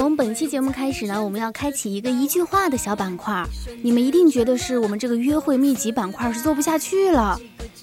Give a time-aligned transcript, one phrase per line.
[0.00, 3.44] 从本期节目开始呢，我们要开启一个一句话的小板块。
[3.82, 7.38] 你们一定觉得是我们这个约会秘籍板块是做不下去了，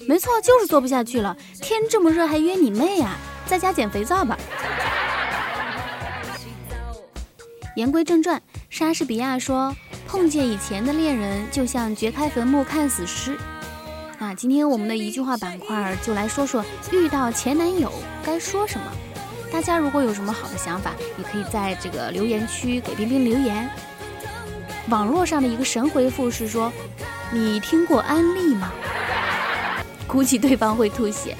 [0.08, 1.36] 没错，就是做不下去了。
[1.62, 3.16] 天这么热，还约你妹啊！
[3.46, 4.36] 在家捡肥皂吧。
[7.76, 9.72] 言归正传，莎士比亚说
[10.08, 13.38] ：“碰见以前的恋人，就像掘开坟墓看死尸。”
[14.18, 17.92] 那今天我们的一句话板块就来说说遇到前男友
[18.24, 18.86] 该说什么。
[19.50, 23.68] 大家如果有什么好的想法，也可以在这个留言区给冰冰留言。
[24.88, 26.72] 网络上的一个神回复是说
[27.32, 28.70] ：“你听过安利吗？”
[30.06, 31.36] 估计对方会吐血。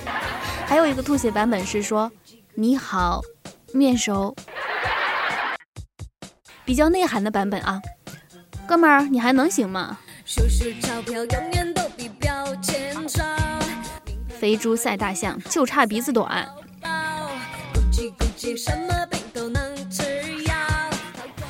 [0.67, 2.11] 还有一个吐血版本是说
[2.55, 3.23] ：“你好，
[3.73, 4.35] 面熟。”
[6.65, 7.81] 比较内涵的版本啊，
[8.67, 9.99] 哥们儿，你还能行吗？
[14.39, 16.47] 肥猪赛大象，就差鼻子短。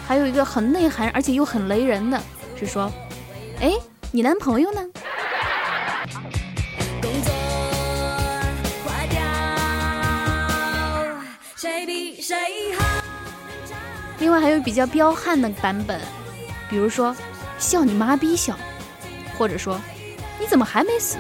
[0.07, 2.21] 还有一个很内涵而且又很雷人的，
[2.59, 2.91] 是说，
[3.61, 3.73] 哎，
[4.11, 4.81] 你男朋友呢？
[14.19, 16.01] 另外还有比较彪悍的版本，
[16.69, 17.15] 比如说，
[17.59, 18.59] 笑你妈逼笑，
[19.39, 19.81] 或者说，
[20.41, 21.19] 你怎么还没死？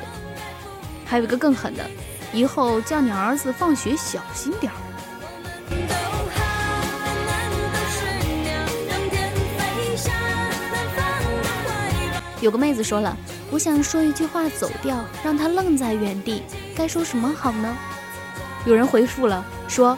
[1.06, 1.84] 还有一个更狠的，
[2.32, 4.87] 以后叫你儿子放学小心点儿。
[12.40, 13.16] 有个妹子说了，
[13.50, 16.42] 我想说一句话走掉，让他愣在原地，
[16.74, 17.76] 该说什么好呢？
[18.64, 19.96] 有人回复了，说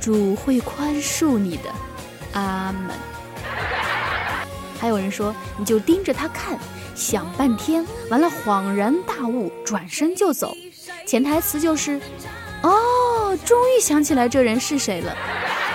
[0.00, 1.70] 主会宽恕你的，
[2.32, 2.90] 阿门。
[4.78, 6.58] 还有人说，你就盯着他看，
[6.94, 10.56] 想半天，完了恍然大悟，转身就走，
[11.06, 12.00] 潜台词就是，
[12.62, 15.14] 哦，终于想起来这人是谁了。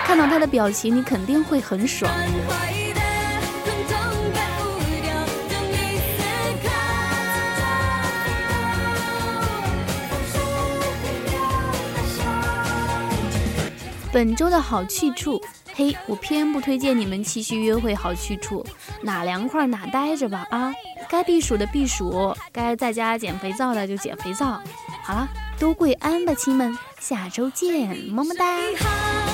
[0.04, 2.10] 看到他的表情，你肯定会很爽。
[14.12, 15.40] 本周的好去处，
[15.74, 18.64] 嘿，我偏不推荐你们七夕约会好去处，
[19.02, 20.72] 哪凉快哪待着吧啊！
[21.08, 24.60] 该避暑的避暑，该在家捡肥皂的就捡肥皂。
[25.02, 25.28] 好了，
[25.58, 29.29] 都跪安吧，亲们，下周见，么么哒。